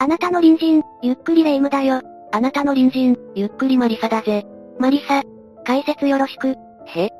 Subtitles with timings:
[0.00, 2.00] あなたの隣人、ゆっくりレ夢ムだよ。
[2.30, 4.46] あなたの隣人、ゆっくりマリサだぜ。
[4.78, 5.24] マリサ、
[5.64, 6.54] 解説よろしく。
[6.86, 7.10] へ？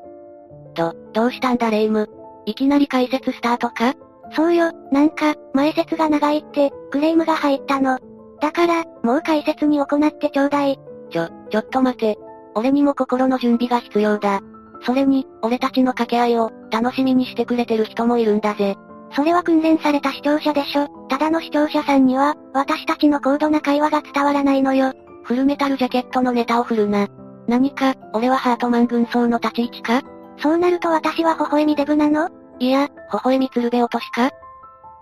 [0.75, 2.05] ど、どうしたんだレ夢？
[2.05, 2.09] ム。
[2.45, 3.95] いきなり解説スタートか？
[4.31, 7.99] そうよ、なんか、前説が長いって、クレームが入ったの。
[8.39, 10.79] だから、もう解説に行ってちょうだい。
[11.11, 12.17] ちょ、ちょっと待て。
[12.55, 14.39] 俺にも心の準備が必要だ。
[14.83, 18.77] それに、俺たちの掛け合いを、楽しみにしてくれてる人もいるんだぜ。
[19.13, 20.87] それは訓練された視聴者でしょ。
[21.09, 24.93] ただの視聴者さんには、私たちの高度な会話が伝わらないのよ。
[25.23, 27.07] フルメタルジャケットのネタを振るな。
[27.47, 30.01] 何か、俺はハートマン軍曹の立ち位置か？
[30.37, 32.29] そうなると私は微笑みデブなの？
[32.59, 34.29] いや、微笑み鶴瓶落としか？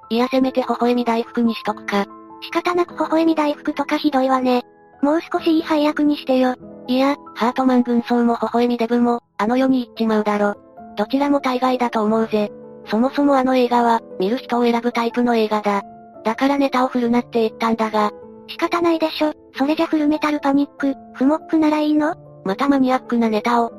[0.10, 2.06] いやせめて微笑み大福にしとくか？
[2.42, 4.64] 仕方なく微笑み大福とかひどいわね。
[5.02, 6.56] もう少しいい配役にしてよ。
[6.88, 10.56] いや、ハートマン軍曹も微笑みデブも、あの世に行っちまうだろ。
[10.96, 12.50] どちらも大概だと思うぜ。
[12.86, 15.84] そもそもあの映画は、見る人を選ぶタイプの映画だ。
[16.28, 18.12] だからネタを振るなって言ったんだが。
[18.50, 19.32] 仕方ないでしょ。
[19.58, 22.16] それじゃフルメタルパニック、フモックならいいの？
[22.44, 23.72] またマニアックなネタを。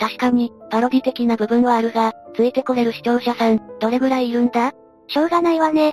[0.00, 4.72] 確かに、パロディ的な部分はあるが、ついてこれる視聴者さん、どれぐらいいるんだ？
[5.06, 5.92] しょうがないわね。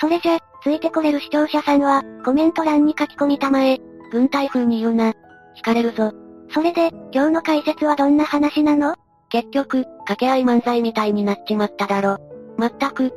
[0.00, 3.80] それじゃ、ついてこれる視聴者さんは、コメント欄に書き込みたまえ。
[4.12, 5.10] 軍隊風に言うな。
[5.56, 6.12] 惹かれるぞ。
[6.50, 8.94] それで、今日の解説はどんな話なの？
[9.28, 12.18] 結局、掛け合い漫才みたいになっちまっただろ。
[12.56, 13.12] まったく。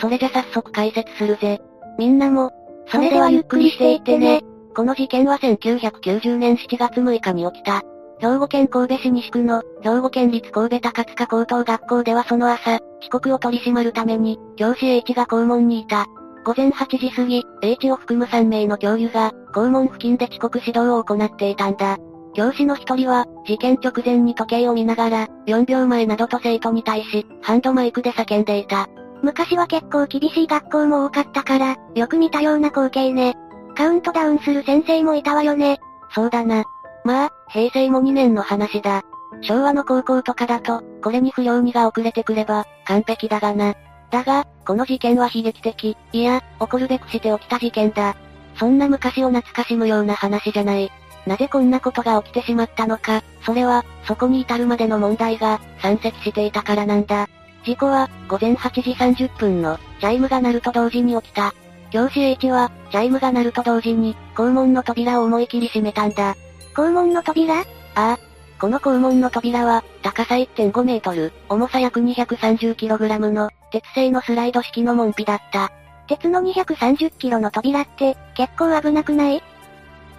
[0.00, 1.60] それじゃ早速解説するぜ。
[1.98, 2.50] みんなも、
[2.86, 4.42] それではゆっくりしていってね。
[4.74, 7.82] この事件は1990年7月6日に起きた。
[8.20, 16.06] 兵庫県神戸市西区の、兵庫県立神戸高塚高等学校ではその朝、遅刻を取り締まるために、教師 H が校門にいた。
[16.44, 21.98] 午前8時過ぎ、H を含む3名の教諭が、校門付近で遅刻指導を行っていたんだ。
[22.34, 28.88] 教師の一人は、事件直前に時計を見ながら、4秒前などと生徒に対し、ハンドマイクで叫んでいた。
[29.22, 33.36] 昔は結構厳しい学校も多かったから、よく見たような光景ね。
[33.76, 35.78] カウントダウンする先生もいたわよね。
[36.14, 36.64] そうだな。
[37.04, 39.02] まあ、平成も2年の話だ。
[39.42, 43.74] 昭和の高校とかだと、これに不良にが遅れてくれば、完璧だがな。
[44.10, 48.16] だが、この事件は悲劇的、いや、起こるべくして起きた事件だ。
[48.56, 50.90] そんな昔を懐かしむような話じゃない。
[51.26, 57.28] なぜこんなことが起きてしまったのか、それは、そこに至るまでの問題が、山積していたからなんだ。
[57.68, 61.52] 事故は、午前8時30分の、チャイムが鳴ると同時に起きた。
[61.90, 66.34] 教師 H は、チャイムが鳴ると同時に、校門の扉を思い切り閉めたんだ。
[66.74, 67.60] 校門の扉？
[67.60, 67.64] あ
[67.94, 68.18] あ。
[68.58, 75.70] この校門の扉は、高さ1.5メートル、重さ約 230kg の、鉄製のスライド式の門扉だった。
[76.06, 79.42] 鉄の230キロの扉って、結構危なくない？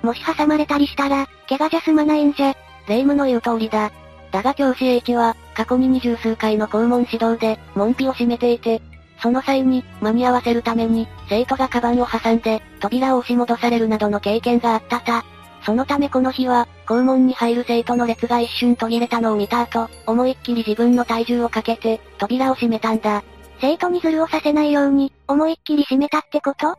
[0.04, 2.54] もし挟まれたりしたら、怪我じゃ済まないんじゃ。
[2.88, 3.92] 霊夢の言う通りだ。
[4.32, 8.82] だが教師 H は、過去に二十数回の校門指導で、門扉を閉めていて、
[9.22, 15.26] その際に、間に合わせるために、生徒がカバンを挟んで、扉を押し戻されるなどの経験があったた。
[15.66, 23.24] そのためこの日は、校門に入る生徒の列が一瞬途切れたのを見た後、思いっきり自分の体重をかけて、扉を閉めたんだ。
[23.60, 26.78] 生徒にズルをさせないように、思いっきり閉めたってこと？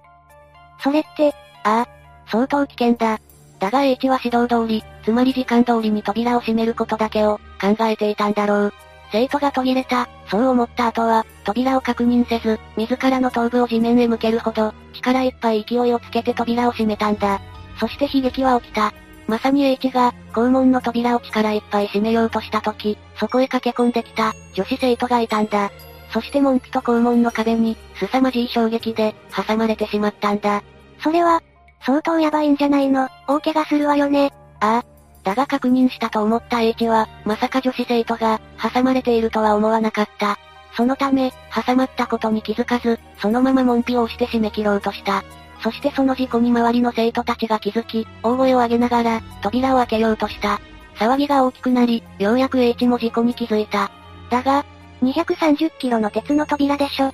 [0.83, 1.35] それって、
[1.65, 1.89] ああ、
[2.27, 3.21] 相当危険だ。
[3.61, 8.75] だが H は指導通り、つまり時間通りに扉を閉めることだけを、考えていたんだろう。
[9.13, 17.41] 生徒が途切れた、そう思った後は、扉を確認せず、自らの頭部を地面へ向けるほど、力いっぱい勢いをつけて扉を閉めたんだ。
[17.79, 18.95] そして悲劇は起きた。
[19.27, 25.71] まさに H が、校門の扉を力いっぱい閉めようとした時、そこへ駆け込んできた、女子生徒がいたんだ。
[26.13, 30.63] そして門扉と校門の壁に、凄まじい衝撃で、挟まれてしまったんだ。
[31.03, 31.43] それは、
[31.81, 33.09] 相当やばいんじゃないの？
[33.27, 34.33] 大怪我するわよね。
[34.61, 34.85] ああ。
[35.23, 38.41] だが確認したと思った H は、まさか女子生徒が、
[38.73, 40.39] 挟まれているとは思わなかった。
[40.77, 45.25] そのため、挟まったことに気づかず、そのまま門扉を押して締め切ろうとした。
[45.63, 50.61] そしてその事故に周りの生徒たちが気づき、大声を上げながら、扉を開けようとした。
[50.97, 53.91] 騒ぎが大きくなり、ようやく H も事故に気づいた。
[54.31, 54.65] だが、
[55.03, 57.13] 230キロの鉄の扉でしょ。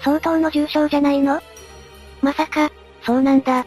[0.00, 1.40] 相当の重傷じゃないの？
[2.22, 2.72] まさか、
[3.04, 3.66] そうなんだ。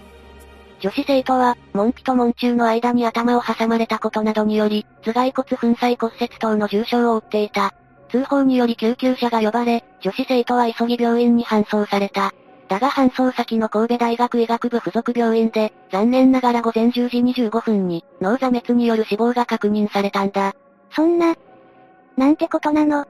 [0.79, 7.73] 女子生徒は、門扉と門中の間に頭を挟まれたことなどにより、頭蓋骨粉砕骨折等の重傷を負っていた。
[8.09, 12.33] 通報により救急車が呼ばれ、女子生徒は急ぎ病院に搬送された。
[12.69, 20.53] だが搬送先の神戸大学医学部附属病院で、残念ながら午前10時25分に、脳挫滅による死亡が確認されたんだ。
[20.95, 21.35] そんな、
[22.15, 23.05] なんてことなの？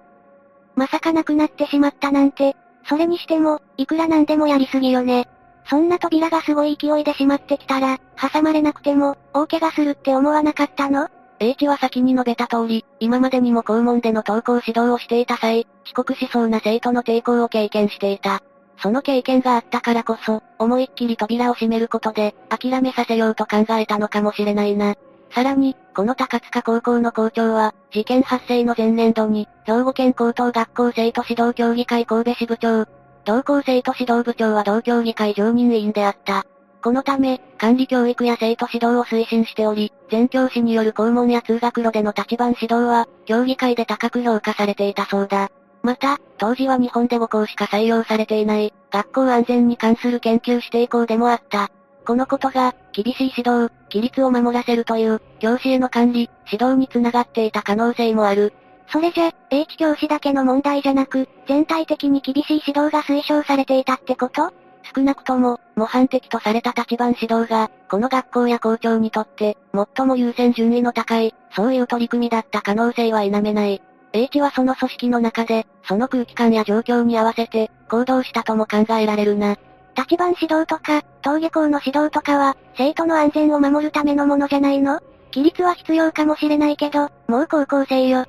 [0.75, 2.55] まさか亡くなってしまったなんて、
[2.87, 5.27] それにしても、いくらなんでもやりすぎよね。
[5.69, 11.07] そんな扉がすごい勢いで閉まってきたら、挟まれなくても、大怪我するって思わなかったの
[11.39, 18.41] ?H は先に述べた通り、今までにも校門での登校指導をしていた際、遅刻しそうな生徒の抵抗を経験していた。
[18.81, 24.95] その経験があったからこそ、思いっきり扉を閉めることで、諦めさせようと考えたのかもしれないな。
[25.31, 32.87] さらに、この高塚高校の校長は、事件発生の前年度に、兵庫県高等学校生徒指導協議会神戸支部長、
[33.29, 36.47] 同校生徒指導部長は同協議会常任委員であった。
[36.81, 45.51] このため、管理教育や生徒指導を推進しており、全教師による校門や通学路での立番指導は、協議会で高く評価されていたそうだ。
[45.83, 51.69] また、当時は日本で5校しか採用されていない、学校安全に関する研究指定校でもあった。
[52.07, 58.53] このことが、厳しい指導、規律を守らせるという、教師への管理、指導につながっていた可能性もある。
[58.91, 64.51] それじゃ、H 教師だけの問題じゃなく、全体的に厳しい指導が推奨されていたってこと？
[64.95, 69.57] 少なくとも、模範的とされた立番指導が、この学校や校長にとって、
[69.95, 73.81] 最も優先順位の高い、そういう取り組みだった可能性は否めない。
[74.11, 79.57] H はその組織の中で、その空気感や状況に合わせて、行動したとも考えられるな。
[79.95, 84.99] 立番指導とか、登下校の指導とかは、生徒の安全を守るためのものじゃないの？
[85.31, 88.25] 規律は必要かもしれないけど、もう高校生よ。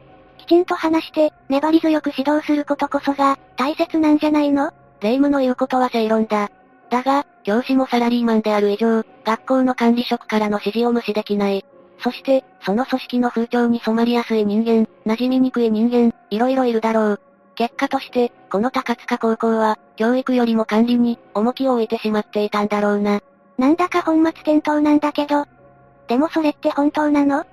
[0.51, 4.73] きちんと話して、粘り強く指導することこそが、大切なんじゃないの？
[5.01, 6.51] 霊夢の言うことは正論だ。
[6.91, 11.65] だが、教師もサラリーマンである以上、学校の管理職からの指示を無視できない。
[12.03, 17.21] そして、その組織の風潮に染まりやすい人間、馴染みにくい人間、いろいろいるだろう。
[17.55, 23.21] 結果として、この高塚高校は、教育よりも管理に、重きを置いてしまっていたんだろうな。
[23.57, 25.47] なんだか本末転倒なんだけど。
[26.09, 27.45] でもそれって本当なの？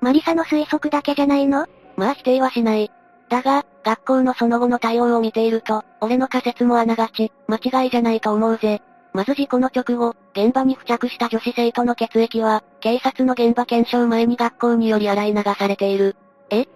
[0.00, 1.68] マリサの推測だけじゃないの？
[1.96, 2.90] まあ否定はしない。
[3.28, 8.82] だが、学校のその後の対応を見ていると、俺の仮説もあながち、間違いじゃないと思うぜ。
[9.12, 16.16] まず事故の直後、現場に付着した女子生徒の血液は、警察の現場検証前に学校により洗い流されている。
[16.50, 16.66] え？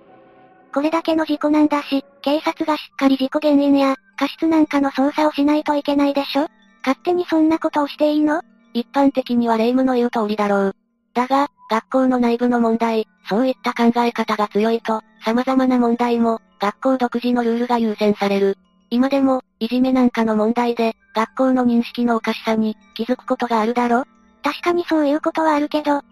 [0.72, 6.46] これだけの事故なんだし、警察がしっかり事故原因や、過失なんかの捜査をしないといけないでしょ？
[6.82, 8.42] 勝手にそんなことをしていいの？
[8.72, 10.76] 一般的には霊夢の言う通りだろう。
[11.12, 18.58] だが、学校の内部の問題、そういった考え方が強いと、様々な問題も、学校独自のルールが優先される。
[18.90, 24.04] 今でも、いじめなんかの問題で、学校の認識のおかしさに、気づくことがあるだろ
[24.42, 26.02] 確かにそういうことはあるけど、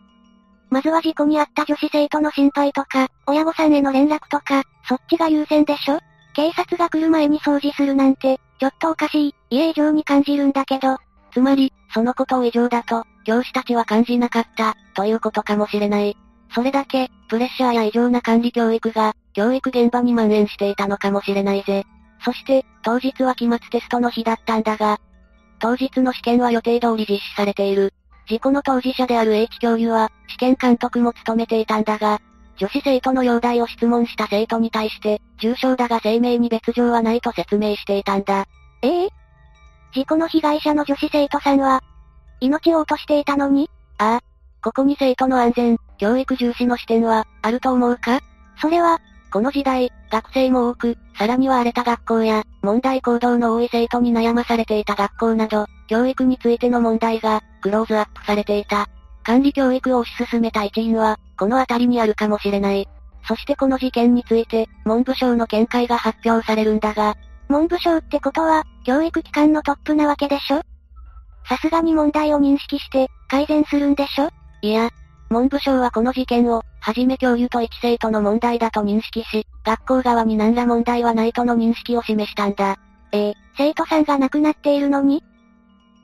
[0.71, 5.99] まずは事故に遭った女子生徒の心配とか、親御さんへの連絡とか、そっちが優先でしょ？
[6.35, 10.99] 警察が来る前に掃除するなんて、ちょっとおかしい、家以上に感じるんだけど、
[11.33, 16.17] つまり、そのことを異常だと、教師たちは感じなかった、ということかもしれない。
[16.55, 21.85] それだけ、プレッシャーや異常な管理教育が、教育現場に蔓延していたのかもしれないぜ。
[22.25, 24.99] そして、当日は期末テストの日だったんだが、
[25.59, 27.93] 当日の試験は予定通り実施されている。
[28.31, 32.23] 事故の当事者である H 教諭は、試験監督も務めていたんだが、
[32.57, 38.47] 女子生徒の容体を質問した生徒に対して、重症だが生命に別状はないと説明していたんだ。
[38.81, 39.09] ええ？
[39.93, 41.83] 事故の被害者の女子生徒さんは、
[42.41, 43.71] 命を落としていたのに？
[43.99, 44.21] ああ。
[44.63, 48.21] ここに生徒の安全、教育重視の視点は、あると思うか？
[48.61, 49.01] それは、
[49.33, 58.89] この時代、学生も多く、さらには荒れた学校や、問題行動の多い生徒に悩まされていた学校など、教育についての問題が、クローズアップされていた。
[59.23, 62.89] 管理教育を推し進めた一因は、この辺りにあるかもしれない。
[63.27, 67.17] そしてこの事件について、文部省の見解が発表されるんだが、
[67.49, 70.63] 文部省ってことは、教育機関のトップなわけでしょ？
[71.49, 74.29] さすがに問題を認識して、改善するんでしょ？
[74.63, 74.91] いや、
[75.31, 82.77] 文部省はこの事件を、はじめ教諭と一生徒の問題だと認識し、学校側に何ら問題はないとの認識を示したんだ。
[83.13, 85.23] ええ生徒さんが亡くなっているのに？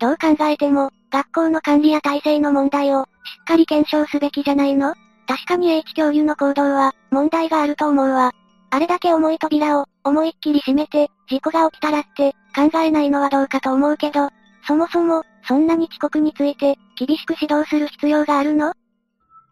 [0.01, 3.07] どう考えても、学校の管理や体制の問題を、し
[3.43, 4.95] っかり検証すべきじゃないの？
[5.27, 8.33] 確かに H 教諭の行動は、問題があると思うわ。
[8.71, 14.31] あれだけ重い扉を、思いっきり閉めて、事故が起きたらって、考えないのはどうかと思うけど、
[14.67, 18.73] そもそも、そんなに遅刻について、厳しく指導する必要があるの？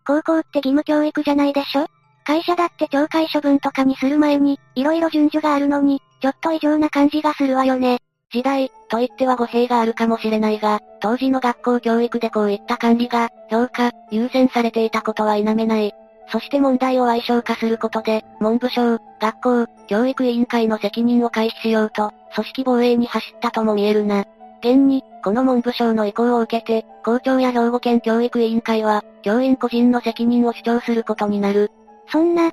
[0.06, 1.86] 高校って義務教育じゃないでしょ？
[2.24, 7.98] 会社だって懲戒処分とかにする前に、色々順序があるのに、ちょっと異常な感じがするわよね。
[8.32, 15.92] 時代、と言っては語弊があるかもしれないが、当時の学校教育でこういった管理が、評価、優先されていたことは否めない。
[16.28, 24.24] そして問題を矮小化することで、文部省、学校、教育委員会の責任を回避しようと、組織防衛に走ったとも見えるな。
[24.62, 31.70] 現に、この文部省の意向を受けて、校長や兵庫県教育委員会は、教員個人の責任を主張することになる。
[32.10, 32.52] そんな、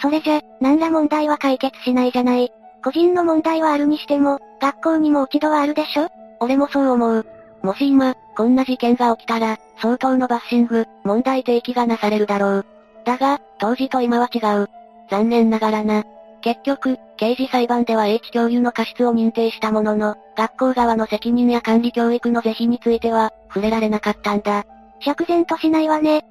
[0.00, 2.52] それじゃ、何ら問題は解決しないじゃない。
[2.84, 6.08] 個人の問題はあるにしても、学校にも落ち度はあるでしょ
[6.40, 7.26] 俺もそう思う。
[7.62, 12.66] もし今、こんな事件が起きたら、相当のバッシング、問題提起がなされるだろう。
[13.04, 14.68] だが、当時と今は違う。
[15.10, 16.04] 残念ながらな。
[16.46, 24.64] 結局、刑事裁判では H 教諭の過失を認定したものの、学校側の責任や管理教育の是非については、触れられなかったんだ。
[25.00, 26.24] 釈然としないわね。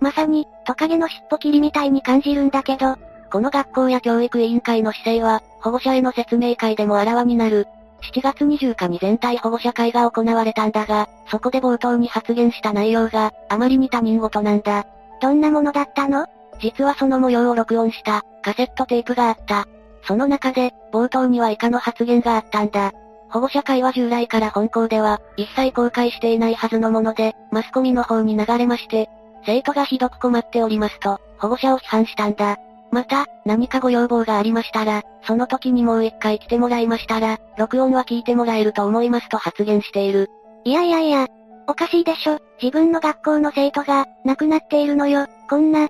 [0.00, 2.96] まさに、トカゲの尻尾切りみたいに感じるんだけど、
[3.30, 7.66] この学校や教育委員会の姿勢は、保護者への説明会でもあらわになる。
[8.14, 14.86] 7月20日に全体保護者会が行われたんだが、そこで冒頭に発言した内容が、あまりに他人事なんだ。
[15.20, 16.26] どんなものだったの？
[16.60, 19.66] 実はその模様を録音した、カセットテープがあった。
[20.06, 22.92] その中で、冒頭には以下の発言があったんだ。
[23.30, 29.08] 保護者会は従来から本校では、一切公開していないはずのもので、マスコミの方に流れまして、
[29.44, 32.58] 生徒がひどく困っておりますと、保護者を批判したんだ。
[32.90, 40.30] また、何かご要望がありましたら、その時にもう一回来てもらいましたら、録音は聞いてもらえると思いますと発言している。
[40.64, 41.26] いやいやいや、
[41.66, 42.38] おかしいでしょ。
[42.62, 45.26] 自分の学校の生徒が、亡くなっているのよ。
[45.50, 45.88] こんな、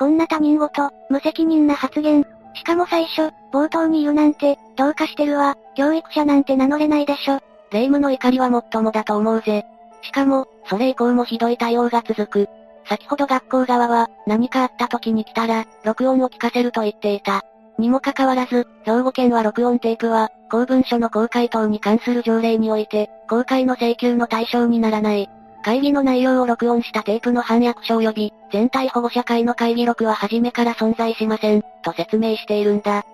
[0.00, 2.24] こんな他人事、無責任な発言。
[2.54, 5.58] しかも最初、冒頭に言うなんて、どうかしてるわ。
[5.76, 7.40] 教育者なんて名乗れないでしょ。
[7.70, 9.66] 霊夢の怒りはもっともだと思うぜ。
[10.00, 12.48] しかも、それ以降もひどい対応が続く。
[12.88, 17.44] 先ほど学校側は、何かあった時に来たら、録音を聞かせると言っていた。
[17.76, 25.28] にもかかわらず、兵庫県は録音テープは、公文書の公開等に関する条例において、公開の請求の対象にならない。
[25.62, 33.04] 会議の内容を録音したテープの反訳書及び、全体保護者会の会議録は初めから存在しません、と説明しているんだ。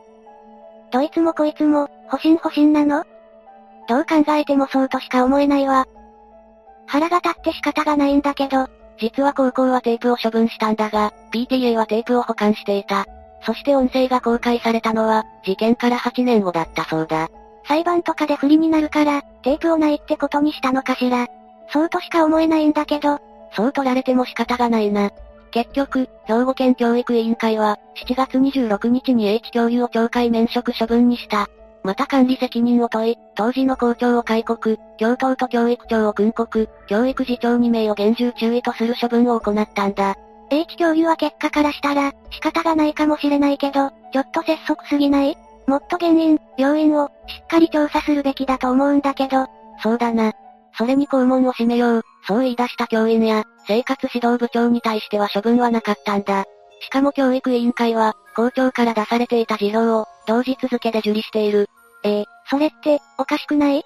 [0.90, 3.04] どいつもこいつも、保身保身なの？
[3.88, 5.86] どう考えてもそうとしか思えないわ。
[6.86, 13.06] 腹が立って仕方がないんだけど、実は高校はテープを処分したんだが、PTA はテープを保管していた。
[13.42, 17.28] そして音声が公開されたのは、事件から8年後だったそうだ。
[17.68, 21.26] 裁判とかで不利になるから、テープをないってことにしたのかしら。
[21.72, 23.18] そうとしか思えないんだけど。
[23.52, 25.10] そう取られても仕方がないな。
[25.56, 31.46] 結局、兵庫県教育委員会は、7月26日に H 教諭を懲戒免職処分にした。
[31.82, 40.14] また管理責任を問い、当時の校長を戒告、教頭と教育長を訓告、教育次長2名を厳重注意とする処分を行ったんだ。
[40.50, 45.38] H 教諭は結果からしたら、仕方がないかもしれないけど、ちょっと拙速すぎない？
[45.66, 49.46] もっと原因、要因を、しっかり調査するべきだと思うんだけど。
[49.82, 50.34] そうだな。
[50.74, 56.44] それに校門を閉めよう、そう言い出した教員や、生活指導部長に対しては処分はなかったんだ。
[56.80, 61.68] しかも教育委員会は、校長から出されていた事業を、同日付で受理している。
[62.04, 63.82] ええそれって、おかしくない？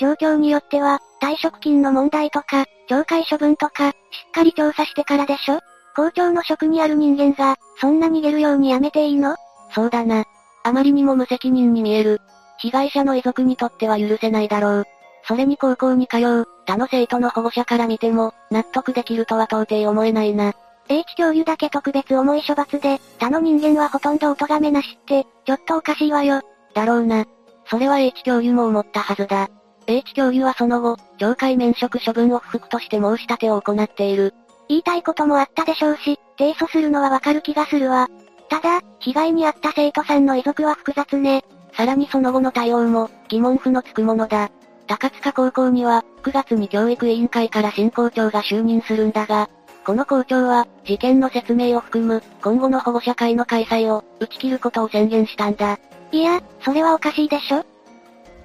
[0.00, 3.94] 状況によっては、退職金の問題とか、懲戒処分とか、し
[4.28, 5.60] っかり調査してからでしょ？
[5.96, 9.36] 校長の職にある人間が、そんな逃げるようにやめていいの？
[9.74, 10.24] そうだな。
[10.64, 12.20] あまりにも無責任に見える。
[12.58, 14.84] 被害者の遺族にとっては許せないだろう。
[15.24, 20.52] それに高校に通う、他の生徒の保護者から見ても、納得できるとは到底思えないな。
[20.90, 26.42] H 教諭だけ特別重い処罰で、他の人間はほとんどお咎めなしって、ちょっとおかしいわよ。
[26.74, 27.24] だろうな。
[27.70, 29.48] それは H 教諭も思ったはずだ。
[29.86, 34.34] H 教諭はその後、懲戒免職処分を不服として申し立てを行っている。
[34.68, 38.10] 言いたいこともあったでしょうし、提訴するのはわかる気がするわ。
[38.50, 41.46] ただ、被害に遭った生徒さんの遺族は複雑ね。
[41.72, 44.50] さらにその後の対応も、疑問符のつくものだ。
[44.88, 49.50] 高塚高校には、9月に教育委員会から新校長が就任するんだが、
[49.84, 55.78] この校長は、事件の説明を含む、今後の保護者会の開催を、打ち切ることを宣言したんだ。
[56.10, 57.64] いや、それはおかしいでしょ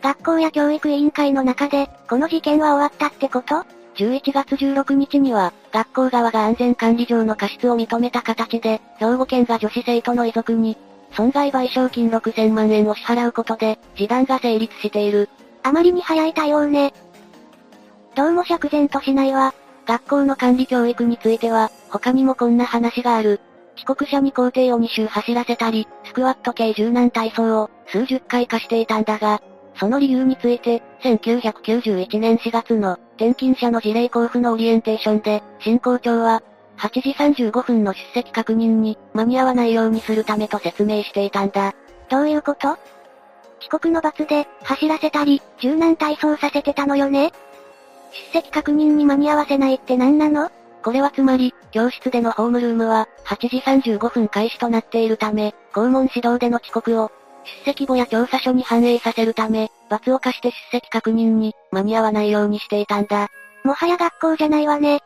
[0.01, 10.77] 学校や教育委員会の中で、この事件は終わったってこと ?11 月16日には、学校側が安全管理上の過失を認めた形で、兵庫県が女子生徒の遺族に、
[11.13, 15.29] 損害賠償金6000万円を支払うことで、示談が成立している。
[15.63, 16.93] あまりに早い対応ね。
[18.15, 19.53] どうも釈然としないわ。
[19.85, 23.39] 学校の管理教育については、他にもこんな話がある。
[23.75, 29.41] 帰国者に校庭を2周走らせたり、スクワット系柔軟体操を数十回化していたんだが、
[29.75, 36.43] その理由について、1991年4月の転勤者の事例交付のオリエンテーションで、新校長は、
[36.77, 41.73] 8時35分の出席確認に間に合わないようにするためと説明していたんだ。
[42.09, 42.77] どういうこと？
[43.63, 47.31] 遅刻の罰で、走らせたり、柔軟体操させてたのよね？
[48.33, 50.51] 出席確認に間に合わせないって何なの？
[50.83, 57.09] これはつまり、教室でのホームルームは、8時35分開始となっているため、校門指導での遅刻を、
[57.65, 63.29] 出席簿や調査書に反映させるため、罰を課して出席確認に、間に合わないようにしていたんだ。
[63.63, 64.99] もはや学校じゃないわね。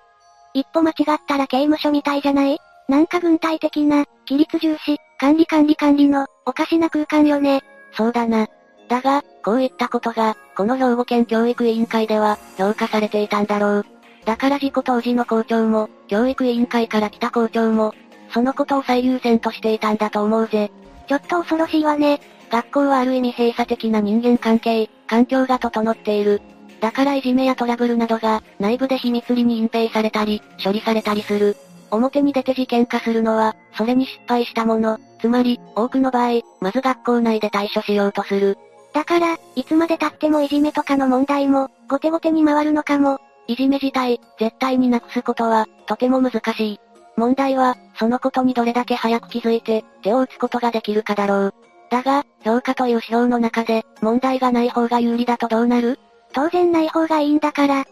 [0.55, 2.57] 一歩間違ったら刑務所みたいじゃない？
[2.89, 7.61] なんか軍隊的な、規律重視、管理管理管理の、おかしな空間よね。
[7.97, 8.47] そうだな。
[8.87, 13.85] だが、こういったことが、この兵庫県教育委員会では、評価されていたんだろう。
[14.23, 17.93] だから事故当時の校長も、教育委員会から来た校長も、
[18.31, 20.71] そのことを最優先としていたんだと思うぜ。
[21.07, 22.21] ちょっと恐ろしいわね。
[22.51, 26.41] 学校はある意味閉鎖的な人間関係、環境が整っている。
[26.79, 31.57] だからいじめやトラブルなどが、内部で秘密裏に隠蔽されたり、処理されたりする。
[31.89, 38.57] 表に出て事件化するのは、それに失敗したもの、つまり、多くの場合、まず学校内で対処しようとする。
[38.93, 43.19] だから、いつまで経ってもいじめとかの問題も、後手後手に回るのかも。
[43.47, 46.79] いじめ自体、絶対になくすことは、とても難しい。
[47.15, 51.53] 問題は、そのことにどれだけ早く気づいて、手を打つことができるかだろう。
[51.89, 55.99] だが、評価という指標の中で、問題がない方が有利だとどうなる？
[56.33, 57.85] 当然ない方がいいんだから。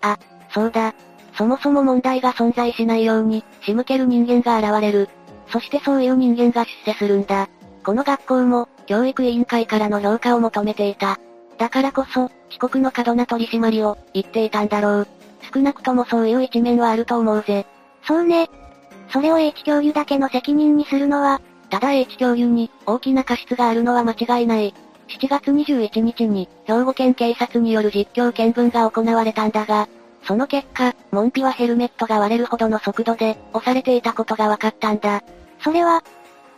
[0.00, 0.18] あ、
[0.50, 0.94] そうだ。
[1.36, 5.08] そもそも問題が存在しないように、仕向ける人間が現れる。
[5.48, 7.48] そしてそういう人間が出世するんだ。
[7.84, 11.18] この学校も、教育委員会からの評価を求めていた。
[11.58, 15.08] だからこそ、遅刻の過度な取り締まりを、言っていたんだろう。
[15.52, 17.66] 少なくともそういう一面はあると思うぜ。
[18.02, 18.48] そうね。
[19.10, 24.74] それを H 教諭だけの責任にするのは、ただ H 教諭に、大きな過失があるのは間違いない。
[25.08, 29.88] 7月21日に、兵庫県警察による実況見分が行われたんだが、
[30.26, 35.22] その結果、門扉はヘルメットが割れるほどの速度で、押されていたことが分かったんだ。
[35.62, 36.02] それは、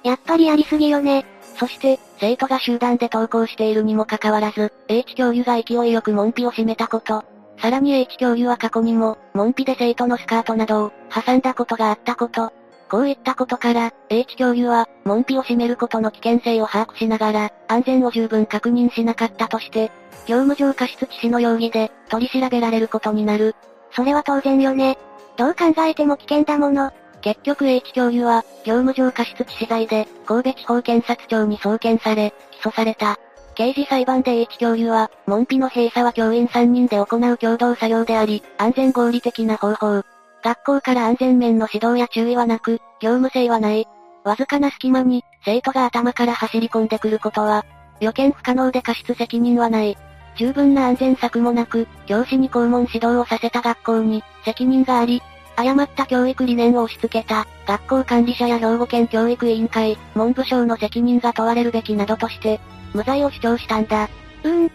[0.02, 1.26] やっぱりやりすぎよね。
[1.58, 7.25] そして、生徒が集団で登校しているにもかかわらず、H 教諭が勢いよく門扉を閉めたこと。
[7.58, 12.52] さらに H 教諭は過去にも、門扉で生徒のスカートなどを、挟んだことがあったこと。
[12.88, 19.90] こういったことから、H 教諭は、門扉を閉めることの危険性を把握しながら、安全を十分確認しなかったとして、
[20.26, 23.54] 業務上過失致死の容疑で、取り調べられることになる。
[23.92, 24.98] それは当然よね。
[25.36, 26.90] どう考えても危険だもの。
[27.20, 33.18] 結局 H 教諭は、業務上過失致死罪で、神戸地方検察庁に送検され、起訴された。
[33.54, 40.02] 刑事裁判で H 教諭は、門扉の閉鎖は教員3人で行う共同作業であり、安全合理的な方法。
[40.44, 43.88] 学校から安全面の指導や注意はなく、業務性はない。
[44.25, 47.64] わずかな隙間に、生徒が頭から走り込んでくることは、
[48.00, 49.96] 予見不可能で過失責任はない。
[50.37, 55.23] 十分な安全策もなく、教師に校門指導をさせた学校に、責任があり、
[55.57, 62.61] 誤った教育理念を押し付けた、学校管理者や兵庫県教育委員会、文部省の責任が問われるべきなどとして、
[62.92, 64.11] 無罪を主張したんだ。
[64.44, 64.70] うーん。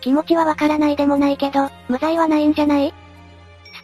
[0.00, 2.92] 気持ちはわからないでもないけど、無罪はないんじゃない？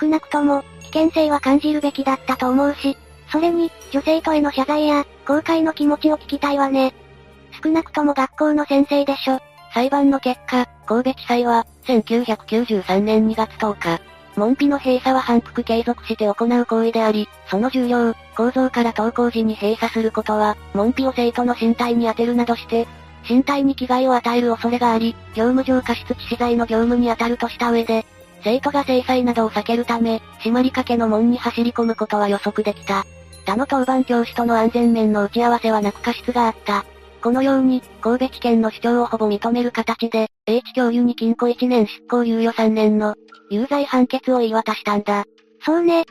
[0.00, 2.96] 少なくとも、危険性は感じるべきだったと思うし、
[3.30, 6.92] それに、女性徒への謝罪や、後悔の気持ちを聞きたいわね。
[7.62, 9.38] 少なくとも学校の先生でしょ。
[9.72, 14.02] 裁判の結果、神戸地裁は、1993年2月10日、
[14.36, 22.86] 門扉の閉鎖は反復継続して行う行為であり、その重要、構造から登校時に閉鎖することは、門扉を生徒の身体に当てるなどして、
[23.28, 28.04] 身体に危害を与える恐れがあり、業務上過失致死罪の業務に当たるとした上で、
[28.44, 33.04] 生徒が制裁などを避けるため、閉まりかけの門に走り込むことは予測できた。
[33.46, 36.84] 他の当番教師との安全面の打ち合わせはなく過失があった。
[37.22, 43.14] このように、神戸地検の主張をほぼ認める形で、H 教諭に禁錮1年執行猶予3年の、
[43.48, 45.24] 有罪判決を言い渡したんだ。
[45.64, 46.04] そうね。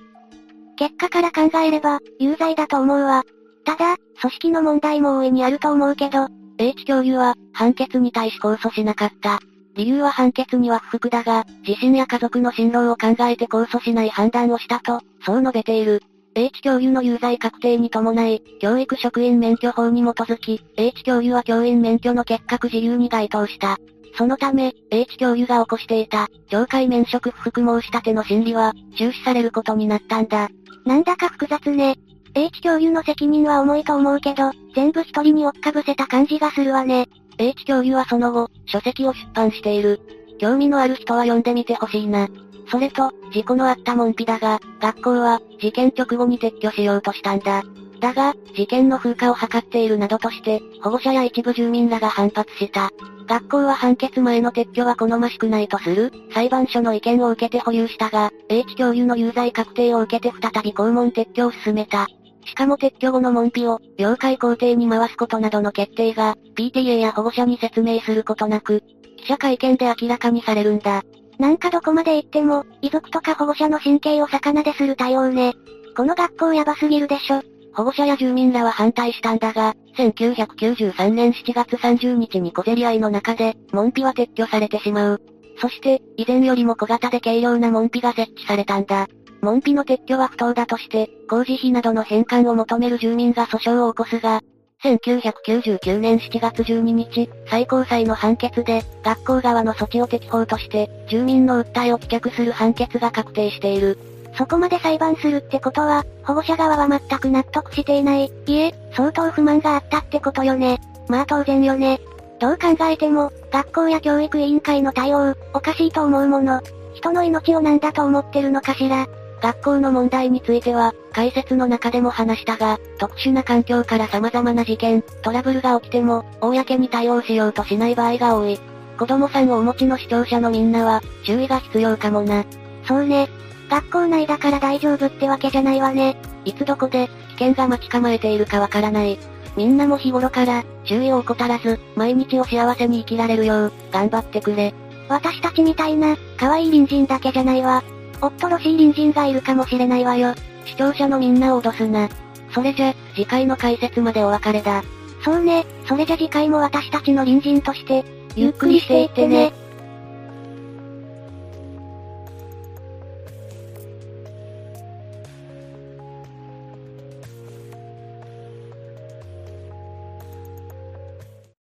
[0.78, 3.24] 結果から考えれば、有罪だと思うわ。
[3.66, 9.40] ただ、組織の問題も大いにあると思うけど、H 教諭は、判決に対し控訴しなかった。
[9.76, 16.02] 理由は判決には不服だが、自身や家族の進路を考えて控訴しない判断をしたと、そう述べている。
[16.34, 23.78] H 教諭の有罪確定に伴い、教育職員免許法に基づき、H 教諭は教員免許の結核自由に該当した。
[24.18, 30.50] そのため、H 教諭が起こしていた、懲戒免職不服申し立ての審理は、中止されることになったんだ。
[30.86, 31.96] なんだか複雑ね。
[32.34, 37.10] H 教諭の責任は重いと思うけど、全部一人に追っかぶせた感じがするわね。
[37.40, 40.00] H 教諭はその後、書籍を出版している。
[40.40, 42.28] 興味のある人は読んでみてほしいな。
[42.72, 47.64] それと、事故のあった門扉だが、学校は、事件直後に撤去しようとしたんだ。
[48.00, 52.90] だが、事件の風化を図っているなどとして、保護者や一部住民らが反発した。
[53.28, 62.08] 学校は判決前の撤去は好ましくないとする、裁判所の意見を受けて保留したが、H 教諭の有罪確定を受けて再び校門撤去を進めた。
[62.46, 68.82] しかも撤去後の門扉を、了解校庭に回すことなどの決定が、PTA や保護者に説明することなく、
[69.18, 71.04] 記者会見で明らかにされるんだ。
[71.42, 75.56] なんかどこまで行っても、遺族とか保護者の神経を逆なでする対応ね。
[75.98, 77.42] この学校やばすぎるでしょ。
[77.74, 85.22] 保護者や住民らは反対したんだが、1993年7月30日に小競り合いの中で、門扉は撤去されてしまう。
[85.60, 89.08] そして、以前よりも小型で軽量な門扉が設置されたんだ。
[89.42, 94.42] 門扉の撤去は不当だとして、工事費などの返還を求める住民が訴訟を起こすが、
[94.84, 104.00] 1999年7月12日、最高裁の判決で、学校側の措置を適法として、住民の訴えを棄却する判決が確定している。
[104.36, 108.32] そこまで裁判するってことは、保護者側は全く納得していない。
[108.48, 110.80] いえ、相当不満があったってことよね。
[111.08, 112.00] まあ当然よね。
[112.40, 116.60] どう考えても、学校や教育委員会の対応、おかしいと思うもの。
[116.96, 119.06] 人の命を何だと思ってるのかしら。
[119.42, 128.60] 学校の問題については、解説の中でも話したが、特殊な環境から様々な事件、トラブルが起きても、公に対応しようとしない場合が多い。
[128.98, 132.46] 子供さんをお持ちの視聴者のみんなは、注意が必要かもな。
[132.88, 133.30] そうね。
[133.70, 136.18] 学校内だから大丈夫ってわけじゃないわね。
[136.46, 139.18] いつどこで、危険が待ち構えているかわからない。
[139.58, 144.74] みんなも日頃から、注意を怠らず、毎日を幸せに生きられるよう、頑張ってくれ。
[145.10, 147.84] 私たちみたいな、可愛い隣人だけじゃないわ。
[148.22, 150.34] おっとろしい隣人がいるかもしれないわよ。
[150.66, 152.10] 視聴者のみんなを脅すな。
[152.54, 154.84] それじゃ、次回の解説までお別れだ。
[155.24, 158.04] そうね、それじゃ次回も私たちの隣人として、
[158.36, 159.54] ゆっくりしていってね。